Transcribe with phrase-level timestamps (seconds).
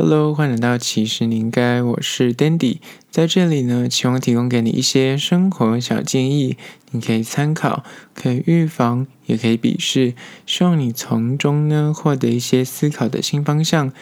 [0.00, 2.76] Hello，欢迎来到其实你应该，我是 Dandy，
[3.10, 6.56] 在这里呢，希望提供给你一些生活小建议，
[6.92, 7.82] 你可以参考，
[8.14, 10.14] 可以预防，也可以鄙视，
[10.46, 13.92] 希望你从中呢获得一些思考的新方向。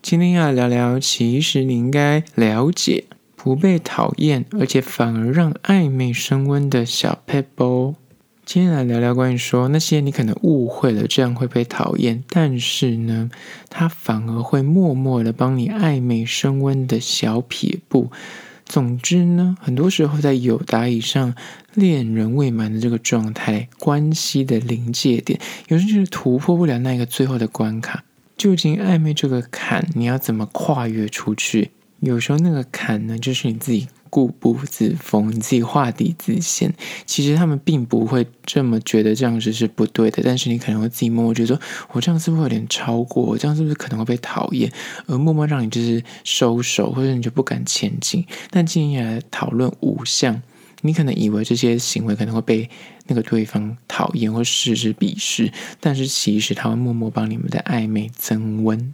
[0.00, 3.06] 今天要聊聊，其实你应该了解。
[3.34, 7.96] 不被讨厌，而且反而让暧昧升温的小撇步。
[8.52, 13.30] 今天来聊聊关于说那些你可能误会了，这样会被讨厌，但是呢，
[13.68, 18.10] 他反而会默默的帮你暧昧升温的小撇步。
[18.66, 21.32] 总之呢，很多时候在友达以上
[21.74, 25.38] 恋人未满的这个状态，关系的临界点，
[25.68, 28.02] 有时候就是突破不了那个最后的关卡。
[28.36, 31.70] 究竟暧昧这个坎，你要怎么跨越出去？
[32.00, 36.74] 有时候那个坎呢，就是你自己固步自封，你自己画地自限。
[37.06, 41.60] 其实他们并不会这么觉得这样子是不对的，但是你可能会自己默默觉得说，
[41.92, 43.22] 我这样是不是有点超过？
[43.22, 44.70] 我这样是不是可能会被讨厌？
[45.06, 48.26] 而默默让你就是收手，或者你就不敢前进。
[48.50, 50.42] 但接下来讨论五项，
[50.82, 52.68] 你可能以为这些行为可能会被
[53.06, 58.92] 那个对方讨厌或视之鄙视，但是其实他会默默帮你们的暧昧增温。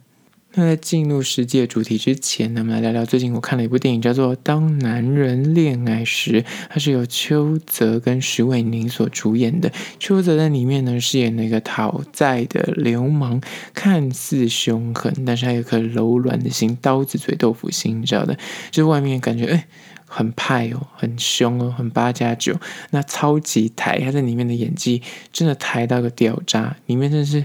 [0.59, 9.71] 那在进入实际的主题之前呢，我们来聊聊最近我看了一部电影，叫做《当男人恋爱时》，它是由邱泽跟徐伟宁所主演的。
[10.01, 13.43] 邱泽在里面呢饰演那个讨债的流氓，
[13.75, 18.35] 看似凶狠，但是他有颗柔软的心，刀子嘴豆腐心，你知道的，
[18.71, 19.67] 就是外面感觉哎
[20.07, 22.59] 很派哦，很凶哦，很八加九，
[22.93, 27.45] 那超级台，他在里面的演技真的台到个掉渣，里面真的是。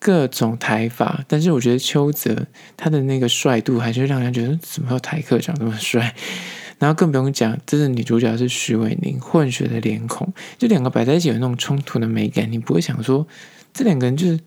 [0.00, 6.14] 各种台法，但是我觉得邱泽他的那个帅度还是让人觉得怎么有台客长这么帅，
[6.78, 13.28] 然后更不用讲，这是女主角是许玮宁，混血的脸孔，就两个摆在一起有那种冲突的美感，你不会想说
[13.74, 14.40] 这两个人就是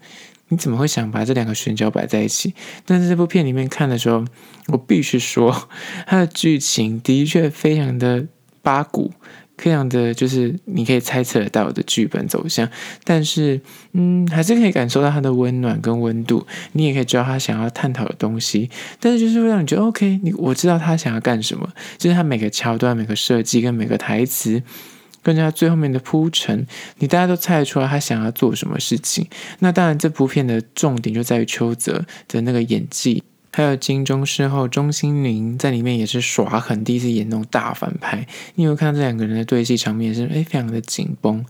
[0.48, 2.56] 你怎么会想把这两个选角摆在一起？
[2.86, 4.26] 但是这部片里面看的时候，
[4.70, 5.70] 我必须说，
[6.08, 8.26] 它的剧情的确非常的
[8.64, 9.14] 八股。
[9.58, 12.68] 非常的就是你可以猜测得到的剧本走向，
[13.04, 13.62] 但是
[13.94, 16.46] 嗯，还是可以感受到他的温暖跟温度。
[16.74, 18.70] 你也可以知道他想要探讨的东西，
[19.00, 21.70] 但是就是会让你觉得 OK，你我知道他想要干什么。
[21.98, 24.62] 就是他每个桥段、每个设计跟每个台词，
[25.22, 26.66] 跟他最后面的铺陈，
[26.98, 29.28] 你大家都猜得出来他想要做什么事情。
[29.60, 33.24] 那当然，这部片的重点就在于邱泽的那个演技。
[33.56, 38.26] 还有金钟视后钟欣凌在里面也是耍狠，第一次演那种大反派。
[38.56, 41.46] 你有没有看到这两个人的对戏场面是诶非常的紧绷。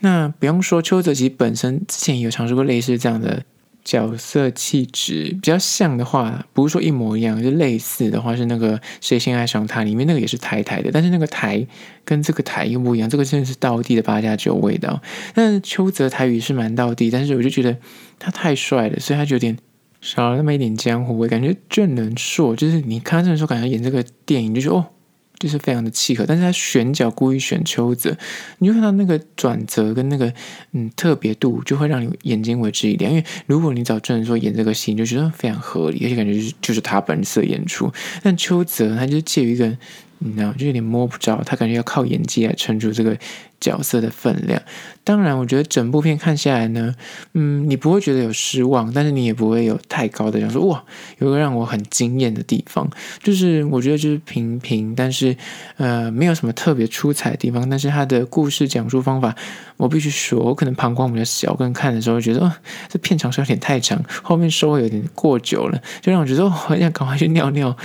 [0.00, 3.44] 那不用说，邱泽其本身之前也有尝试过类似这样的
[3.84, 11.64] 角色气质，比较像的话，不是说一模一样，就类似的话是那个谁先爱上他里面那个也是台台的，但是那个台
[12.04, 15.00] 跟这个台又不一样，这个真的是道地的八加九味道。
[15.34, 17.76] 但邱泽台语是蛮道地，但是我就觉得
[18.18, 19.56] 他太帅了，所以他就有点。
[20.04, 24.84] 少了那么一点江湖味，感觉郑仁硕就是你看他的时候，感觉演这个电影就是哦，
[25.38, 26.26] 就是非常的契合。
[26.26, 28.14] 但是他选角故意选邱泽，
[28.58, 30.30] 你就看到那个转折跟那个
[30.72, 33.10] 嗯特别度，就会让你眼睛为之一亮。
[33.10, 37.90] 因为如果你找郑仁硕演这个戏，你就觉得非常合理，而且感觉就是就是他本色演出。
[38.22, 39.74] 但邱泽他就介于一个。
[40.24, 43.16] 你知道，就有点摸不着，他感觉要靠演技来撑住这个
[43.60, 44.60] 角色的分量。
[45.04, 46.94] 当然，我觉得整部片看下来呢，
[47.34, 50.82] 嗯，你不会觉得有失望，但是你也不会有太高的，想说哇，
[51.18, 52.88] 有个让我很惊艳的地方。
[53.22, 55.36] 就是我觉得就是平平，但是
[55.76, 57.68] 呃，没有什么特别出彩的地方。
[57.68, 59.34] 但是他的故事讲述方法，
[59.76, 62.52] 我必须说，我可能膀胱比较小，跟看的时候觉得，哦，
[62.88, 67.76] 这片长是有点太长，后面稍微有点过久了，就让我觉得，我想赶快去尿尿。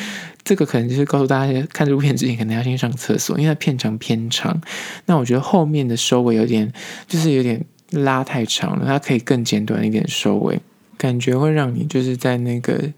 [0.50, 4.60] 这个可能就是告诉大家，看这部片之前可能要先上厕所，因为它片长偏长。
[5.06, 6.74] 那我觉得后面的收尾有点，
[7.08, 10.60] 就是有点拉太长了，它可以更简短一点收尾，
[10.98, 12.92] 感觉会让你就是在那个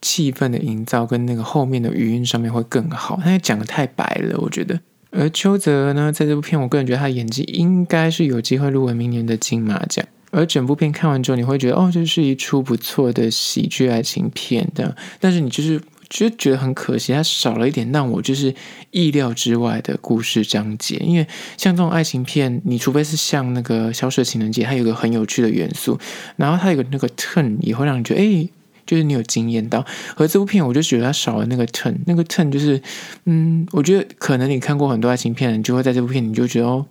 [0.00, 3.20] 气氛的营造跟那个后面的余韵上面会更好。
[3.22, 4.80] 他讲得太白了，我觉得。
[5.10, 10.02] 而邱泽呢，在这部片，我个人觉得他的演技应该是有机会入围明年的金马奖。
[10.30, 15.78] 而整部片看完之后，你会觉得哦，这是一出不错的喜剧爱情片的，但是你就是。
[16.08, 18.54] 就觉得很可惜，它少了一点让我就是
[18.90, 20.96] 意料之外的故事章节。
[20.96, 21.26] 因为
[21.56, 25.98] 像这种爱情片，你除非是像那个《消失的情人节》，它有个很有趣的元素，
[26.36, 28.48] 然后它有个那个 turn 也会让你觉得，哎，
[28.86, 29.84] 就是你有惊艳到。
[30.16, 32.80] 而这部片，我就觉得它少了那个 turn，那个 turn 就是，
[33.24, 36.86] 嗯，我觉得可能你看过很多爱情片，你就会在这部片，你就觉得哦。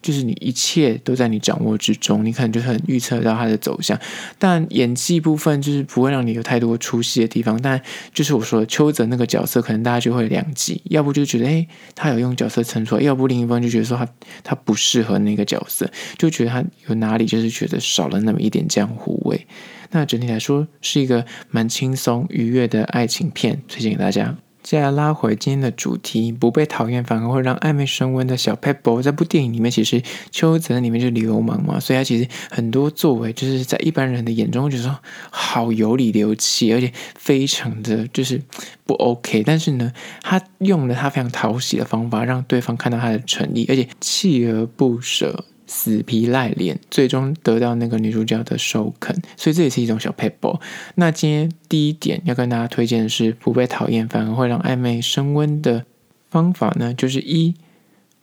[0.00, 3.98] 就是你一切都在你掌握之中，你可能就很预测到它的走向。
[4.38, 7.60] 但演技部分就是不会让你有太多出戏的地方。
[7.60, 7.80] 但
[8.14, 14.08] 就是我说的邱泽那个角色，可能大家就会两极，要不就觉得诶，他有用角色撑出来，要不另一方就觉得说他
[14.44, 19.46] 他不适合那个角色，就觉得他有哪里就是觉得少了那么一点江湖味。
[19.90, 24.36] 那整体来说是一个蛮轻松愉悦的爱情片，推荐给大家。
[24.68, 29.00] 接下来拉回今天的主题，不被讨厌反而会让暧昧升温的小撇步。
[29.00, 34.98] 这部电影里面，其实邱泽里面就是流氓嘛，所以他其实很多作为就是在一般人的眼中，觉得说
[35.30, 38.42] 好有理有气，而且非常的就是
[38.84, 39.42] 不 OK。
[39.42, 45.46] 但是呢，他用了他非常讨喜的方法，让对方看到他的诚意，而且锲而不舍。
[45.68, 50.60] 死皮赖脸，最终得到那个女主角的首肯，所以这也是一种小 p a p e。
[50.96, 55.84] 那今天第一点要跟大家推荐的是，不被讨厌反而会让暧昧升温的
[56.30, 57.54] 方法呢，就是一，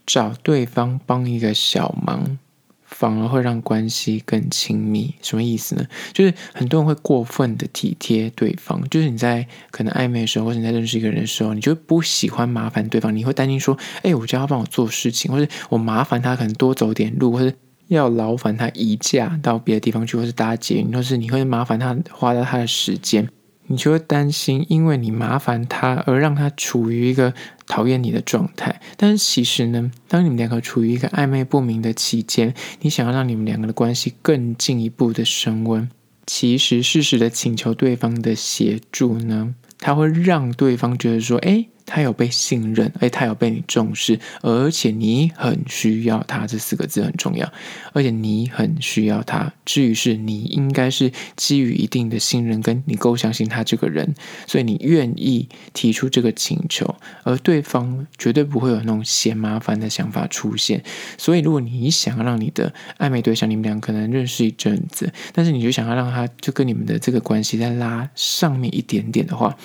[0.06, 2.38] 找对方帮一个小忙。
[2.98, 5.86] 反而会让关系更亲密，什么意思呢？
[6.14, 17.54] 就是很多人会过分的体贴对方，就是你在可能暧昧的时候，或者你在认识一个人的时候，你就不喜欢麻烦对方，你会担心说，哎，我叫他帮我做事情，或者我麻烦他可能多走点路，或者
[17.90, 23.28] 要劳烦他移驾到别的地方去，或是搭捷运，或是你会麻烦他花到他的时间。
[23.68, 27.34] 你就会担心，因为你麻烦他而让他处于一个
[27.68, 28.82] 讨厌你的状态。
[28.98, 35.90] 但是其实呢，当你们两个处于一个暧昧不明的期间，你想要让你们两个的关系更进一步的升温，
[36.26, 41.70] 其实适时的请求对方的协助呢，他会让对方觉得说，诶。
[41.86, 47.52] 他有被信任，哎，他有被你重视，而且你很需要他，这四个字很重要。
[47.94, 54.16] 而且你很需要他，至于是你应该是基于一定的信任，跟你够相信他这个人，
[54.48, 60.84] 所以你愿意提出这个请求，而对方绝对不会有那种嫌麻烦的想法出现。
[61.18, 69.56] 所以，如果你想要让你的暧昧对象，你们俩可能认识一阵子，但是你就想要让他就跟你们的这个关系再拉上面一点点的话。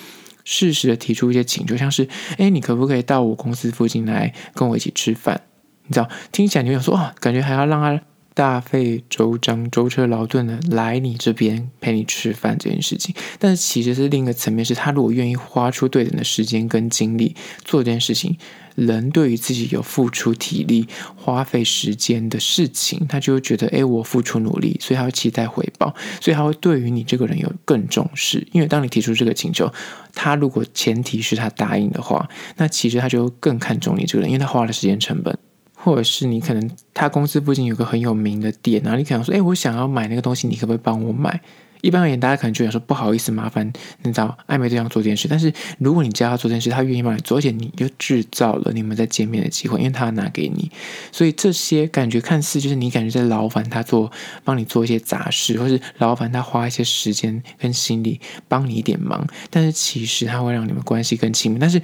[0.43, 2.07] 适时的提出一些请求，像是，
[2.37, 5.41] 哎，你可不可以到我公司附近来跟我一起吃饭？
[5.87, 8.01] 你知道，听起来你会说，啊，感觉还要让他
[8.33, 13.13] 大费周章、舟车劳顿的来你这边陪你吃饭这件事情。
[13.39, 18.37] 但是其实是另一个层面，是他如果愿意花出对等的时间跟精力做这件事情。
[18.75, 20.87] 人对于自己有付出体力、
[21.17, 28.47] 花费时间的事情，他就会觉得，哎，我付出努力，所以他会期待回报，所以他会对于你这个人有更重视。
[28.53, 29.69] 因为当你提出这个请求，
[30.15, 35.37] 他如果前提是他答应的话，那其实他就更看重你这个人，因为他花了时间成本，
[35.83, 41.41] 或者是你可能他公司附近有个很有名的店，然后你可能说，哎，我想要买那个东西，你可不可以帮我买？
[41.81, 43.73] 一般而言，大家可能觉得说不好意思，麻烦
[44.03, 45.27] 你找暧昧对象做这件事。
[45.27, 50.69] 但是如果你叫他做这件事，他愿意帮你做，而且你就制造了你们在见面的机会，因为他拿给你。
[51.11, 54.11] 所以这些感觉看似就是你感觉在劳烦他做，
[54.43, 59.25] 帮你做一些杂事，或是劳烦他花一些时间跟心力帮你一点忙。
[59.49, 61.57] 但是其实他会让你们关系更亲密。
[61.59, 61.81] 但是。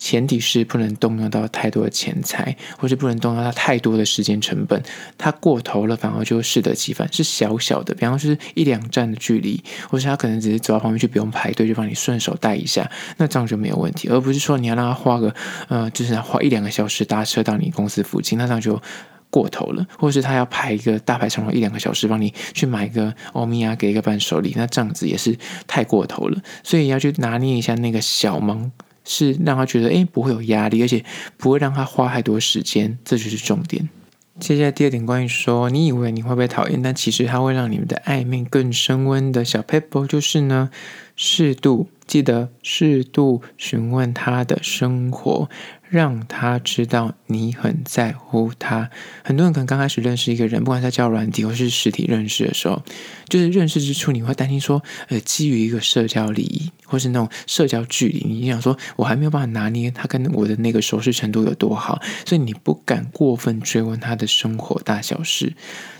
[0.00, 4.82] 前提是不能动用到太多的钱财，或是不能动用到太多的时间成本。
[5.18, 7.06] 他过头了，反而就适得其反。
[7.12, 14.08] 是小小的，比方说是一两站的距离，或是他可能只是走到旁边去，不用排队，就帮你顺手带一下，那这样就没有问题。
[14.08, 15.34] 而不是说你要让他花个，
[15.68, 18.80] 呃，就是花一两个小时搭车到你公司附近，那这样就
[19.28, 19.86] 过头了。
[19.98, 25.36] 或者是他要排一个大排长龙一两个小时，帮你去买一个欧米亚给一个伴手礼，那这样子也是
[25.66, 26.40] 太过头了。
[26.64, 28.72] 所以要去拿捏一下那个小忙。
[29.04, 31.04] 是让他觉得诶不会有压力，而且
[31.36, 33.88] 不会让他花太多时间，这就是重点。
[34.38, 40.70] 接下来第二点，关于说你以为你会被讨厌，但其实它会让你们的暧昧更升温的小撇步，就是呢，
[41.14, 45.50] 适度记得适度询问他的生活。
[45.90, 48.88] 让他知道你很在乎他。
[49.24, 52.80] 很多人可能刚开始认识一个人，不管在交友软体或是实体认识的时候，
[53.28, 65.52] 就是认识之初，你会担心说，呃，基于一个社交礼仪或是那种社交距离，你想说，我还没有办法拿捏他跟我的那个熟识程度有多好，所以你不敢过分追问他的生活大小事。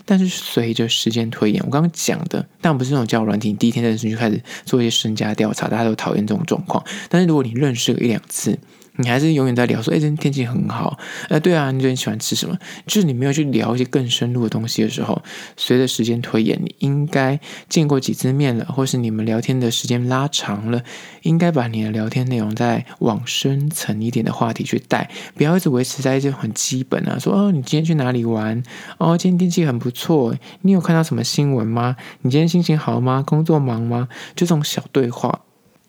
[0.05, 6.81] 但是随着时间推演，我刚刚讲的，但不是那种交友软体，你第一天认识就开始做一些身家调查，大家都讨厌这种状况。
[7.09, 8.57] 但是如果你认识了一两次，
[8.97, 12.57] 你还是永远在聊说，哎，今天天气很好，呃，对啊，你最近喜欢吃什么？
[12.85, 15.21] 就是你没有去聊一些更深入的东西的时候，
[15.55, 20.83] 随着时间推演，你应该见过几次面了，或是你们聊天的时间拉长了，
[21.23, 28.61] 应该把你的聊天内容再往深层一点的话题去带，不要一直维持在一些很基本啊，说哦，你今天去哪里玩？
[28.97, 31.95] 哦，今天天气很不错，你有看到什么新闻吗？
[32.21, 33.23] 你今天心情好吗？
[33.25, 34.09] 工作忙吗？
[34.35, 35.41] 就这种小对话。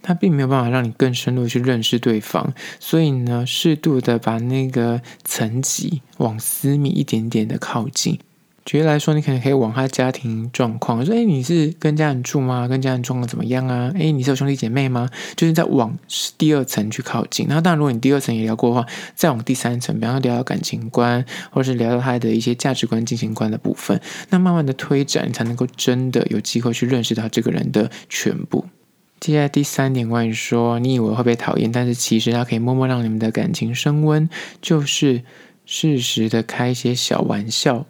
[0.02, 8.18] 他并没有办法让你更深入去认识对方，所以呢，适度的把那个层级往私密一点点的靠近，
[8.64, 12.68] 举例来说，你可能可以往他家庭状况说：“哎，你是跟家人住吗？
[12.68, 13.92] 跟家人状况怎么样啊？
[13.94, 15.96] 哎，你是有兄弟姐妹吗？”就是在往
[16.38, 17.46] 第二层去靠近。
[17.48, 28.64] 那，当然，如果你第二层也聊过的话，再往第三层，比方说聊到感情观，或者是聊到他的一些价值观、金钱观的部分，那慢慢的推展，你才能够真的有机会去认识到这个人的全部。
[29.22, 34.28] 接下来第三点，关于说你以为会被讨厌，但是其实他可以默默让你们的感情升温，
[34.60, 35.22] 就是
[35.64, 37.86] 适时的开一些小玩笑。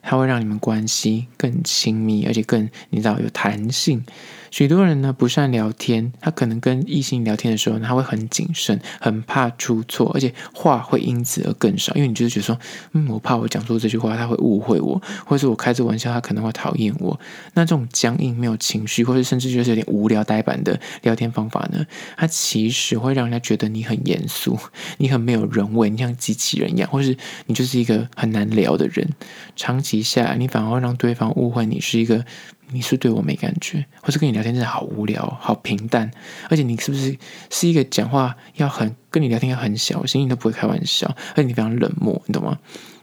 [0.00, 4.02] 它会让你们关系更亲密，而且更你知道有弹性。
[4.50, 12.58] 许多人呢不善聊天，他可能跟异性聊天的时候，他会很谨慎，很怕出错，而且话会因此而更少，因为你就是觉得说，
[12.92, 17.18] 嗯，我怕我讲错这句话，他会误会我，或者是我开这玩笑，他可能会讨厌我。
[17.54, 24.58] 那这种僵硬、没有情绪，或者甚至就是有点无聊、呆板的聊天方法呢，它其实会让人家觉得你很严肃，
[24.98, 27.16] 你很没有人味，你像机器人一样，或是
[27.46, 29.08] 你就是一个很难聊的人。
[29.54, 32.24] 长期下来，你反而会让对方误会你是一个。
[32.72, 36.10] 你是对我没感觉，或是跟你聊天真的好无聊、好平淡，
[36.48, 37.16] 而且你是不是
[37.50, 42.58] 是一个讲话要很跟你聊天要很小心，你都不会开玩笑，而且你非常冷漠，你懂吗？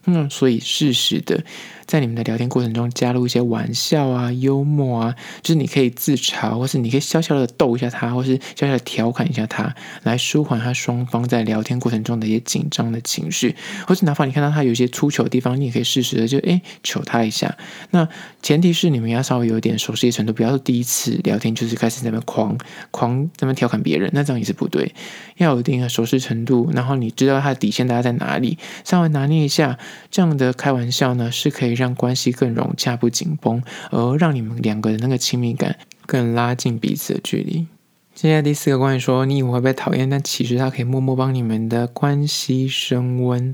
[0.10, 1.44] 嗯，所以适时的。
[1.86, 9.74] 在你们的聊天过程中加入一些玩笑啊、幽默啊，就是你可以自嘲，或是你可以小小的逗一下他，或是小小的调侃一下他，
[10.04, 13.56] 来舒缓他双方在聊天过程中的一些紧张的情绪，
[13.88, 17.58] 或是哪怕你看到他有一些出糗的地方，你也可以适时的就诶糗他一下。
[17.92, 18.06] 那
[18.42, 22.58] 前提是你们要稍微有点熟悉的程度，不要说第一次聊天就是开始在那边狂
[22.92, 24.94] 狂在那边调侃别人，那这样也是不对。
[25.38, 29.80] 要有一定的熟悉程度，然后你知道他的底线大概在哪里，稍微拿捏一下，
[30.12, 31.77] 这样的开玩笑呢是可以。
[31.77, 33.62] 让关系更融洽，不紧绷，
[33.92, 35.77] 而让你们两个的那个亲密感
[36.08, 37.68] 更拉近彼此的距离。
[38.16, 43.54] 接下来第四个关于说，你以为会被讨厌，但其实他可以默默帮你们的关系升温。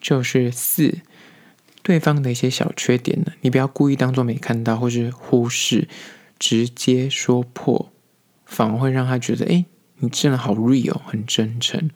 [0.00, 0.98] 就是四，
[1.82, 5.86] 对方的一些小缺点呢，你不要故意当做没看到，或是忽视，
[6.40, 7.92] 直接说破，
[8.44, 9.64] 反而会让他觉得，哎，
[10.00, 11.90] 你真的好 real，很真诚。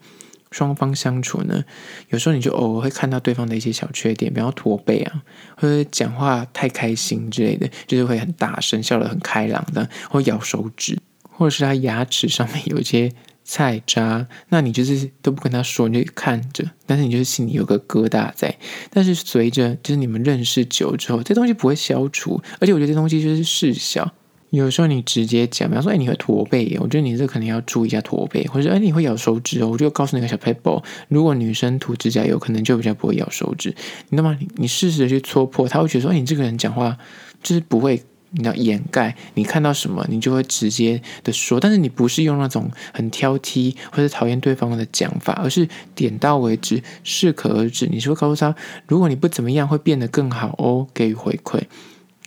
[0.51, 1.65] 双方相处呢，
[2.11, 5.23] 有时候你就偶尔会看到对方的一些小缺点，比方驼背啊，
[5.57, 13.11] 或者讲话太开心之类的，就是会很大声，笑得很开朗的，或咬手指，或者是他牙齿上面有一些
[13.43, 18.57] 菜渣，那你就是都不跟他说，你就看着，但是你就是心里有个疙瘩在。
[18.91, 24.15] 但是随着就是你们认识久之后，这东西不会消除，而且我觉得这东西就是事小。
[24.57, 33.75] 有时候你直接讲，比方说，哎，你会驼背，我觉得你这可能要注意一下驼背，或者，哎，你会咬手指哦，我就告诉你个小撇步，如果女生涂指甲油，可能就比较不会咬手指，
[34.09, 34.37] 你知道吗？
[34.41, 36.97] 你你适时的去戳破，他会觉得说，哎，你这个人讲话
[37.43, 47.87] 就是不会，你要掩盖，你看到什么，你就会直接的说，但是你不是用那种很挑剔或者讨厌对方的讲法，而是点到为止，适可而止。
[47.87, 48.55] 你是会告诉他，
[48.87, 51.61] 如果你不怎么样，会变得更好哦，给予回馈。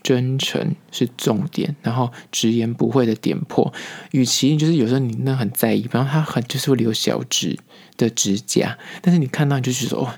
[0.08, 3.74] 真诚是重点，然后直言不讳的点破。
[4.12, 7.60] 与其就是有时候你那很在意，然后他很就是会留小指
[7.98, 10.14] 的指甲，但是你看到你就觉得哦，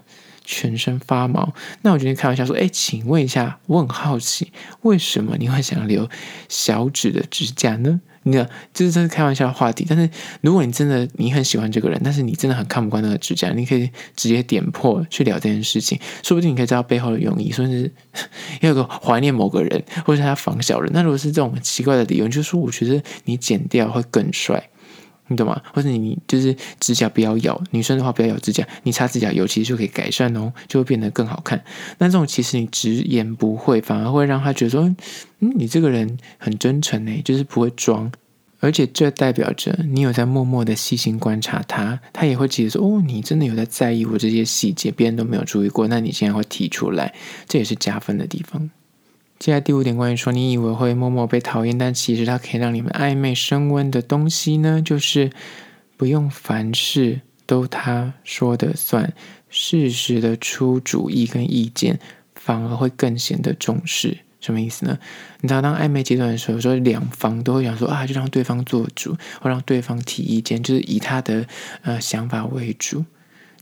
[0.46, 1.56] 全身发毛。
[1.82, 6.08] 那我觉得开玩笑说，哎，请问一下，我很好奇，为什么你会想留
[6.48, 8.00] 小指的指甲呢？
[8.24, 10.10] 你知道，就是这是开玩笑的话题，但是
[10.42, 17.92] 如果你真的你很喜欢这个人，但是你真的很看不惯那个指甲，你可以直接点破去聊这件事情，说不定你可以知道背后的用意，甚至
[18.62, 20.92] 有个怀念某个人，或者是他防小人。
[20.94, 24.69] 那如果是这种奇怪的理由，你就说我觉得你剪掉会更帅，
[25.30, 25.62] 你懂吗？
[25.74, 31.64] 或者你就是指甲不要咬，女生的话不要咬指甲，你擦指甲油其实就可以改善哦，就会变得更好看。
[32.00, 34.94] 那这种其实你直言不讳，反而会让他觉得说。
[35.42, 38.12] 嗯，你这个人很真诚诶，就是不会装，
[38.60, 47.14] 而且这代表着你有在默默的细心观察他，他也会记得说，哦，你真的有在在意我这些细节，别人都没有注意过，那你现在会提出来，
[47.48, 48.70] 这也是加分的地方。
[49.40, 55.32] 接下来第五点，关于说你以为会默默被讨厌，但其实它可以让你们暧昧升温的东西呢，就是
[55.96, 59.14] 不用凡事都他说的算，
[59.48, 62.02] 适时的出主意跟意见，
[62.36, 64.18] 反而会更显得重视。
[64.42, 65.00] 什么意思呢？
[65.40, 71.48] 你知道，当暧昧阶段的时候，说两方都会想说啊，就让对方做主，或让对方提意见，就是以他的
[71.84, 73.06] 呃想法为主。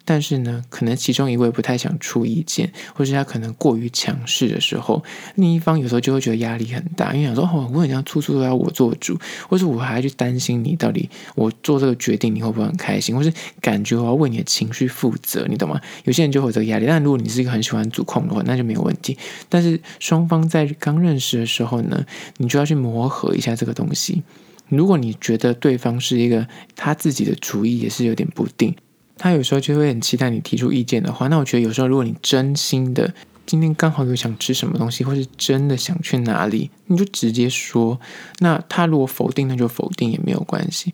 [0.10, 5.04] 但是呢，可能其中一位不太想出意见，或是他可能过于强势的时候，
[5.36, 15.82] 另一方有时候就会觉得压力很大，因为想说哦，我很想处处都要我做主，或是我还要去担心你到底我做这个决定你会不会很开心，或是感觉我要为你的情绪负责，你懂吗？
[16.06, 16.86] 有些人就会有这个压力。
[16.88, 19.18] 但如果你是一个很喜欢主控的话，那就没有问题。
[19.50, 22.06] 但是双方在刚认识的时候呢，
[22.38, 24.24] 你就要去磨合一下这个东西。
[24.70, 26.48] 如果你觉得对方是一个
[26.78, 28.74] 他自己的主意也是有点不定。
[29.18, 33.14] 他有时候就会很期待你提出意见的话，那我觉得有时候如果你真心的
[33.46, 38.00] 今天刚好有想吃什么东西，或是真的想去哪里，你就直接说。
[38.40, 40.94] 那他如果否定，那就否定也没有关系，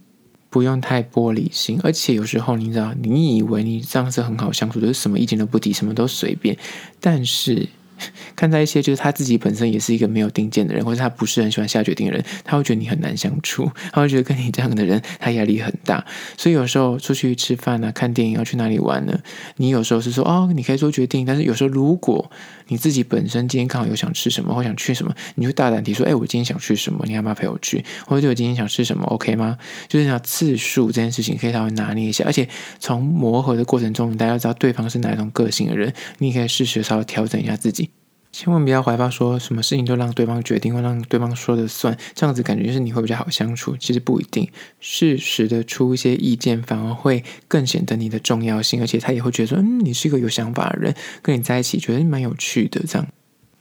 [0.50, 1.80] 不用太玻璃心。
[1.84, 6.58] 而且有时候你知道，你以为你这样是很好相处，就是什么意见都不提，什么都随便，
[7.00, 7.68] 但是。
[8.36, 16.06] 看在一些就是他自己本身也是一个没有定见的人，或者他不是很喜欢下决定的人，他会觉得你很难相处，他会觉得跟你这样的人他压力很大。
[16.38, 19.20] 所以有时候出去吃饭啊、看电影要去哪里玩呢？
[19.58, 22.30] 你有时候是说哦，你可以做决定，但是有时候如果
[22.68, 27.84] 你自己本身今天刚好有想吃什么或想去什么，你就大胆提说，哎，我今天想去什么，你要不要陪我去？
[28.08, 29.58] 或者我今天想吃什么，OK 吗？
[29.88, 32.48] 就是讲次数这件事情可以稍微拿捏一下，而且
[32.80, 37.90] 从磨合的过程中，大家知道对方是哪一种个性的人，你可以适时稍微调整一下自己。
[38.34, 43.78] 千万不要怀抱说什么事情都让对方决定，或让对方说的算，这样子感觉就是你会比较好相处。
[43.78, 44.50] 其实不一定，
[44.80, 53.08] 适时的出一些意见，反而会更显得你的重要性，而且他也会觉得说，嗯，你是一个有想法的人，跟你在一起觉得蛮有趣的这样。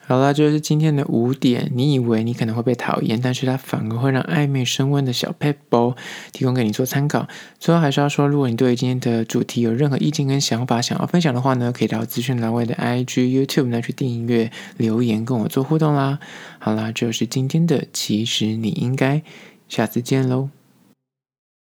[0.04, 5.94] 好啦，就是今天的五点，你以为你可能会被讨厌，但是它反而会让暧昧升温的小撇步，
[6.32, 7.26] 提供给你做参考。
[7.58, 16.18] 最后还是要说，如果你对今天的主题有任何意见跟想法想要分享的话呢，可以到资讯栏位的 IG、YouTube 来去订阅、留言跟我做互动啦。
[16.58, 19.22] 好啦，就是今天的，其实你应该
[19.68, 20.61] 下次见喽。